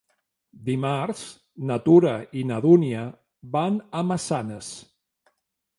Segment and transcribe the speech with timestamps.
[0.69, 1.21] Dimarts
[1.71, 3.07] na Tura i na Dúnia
[3.59, 4.77] van a Massanes.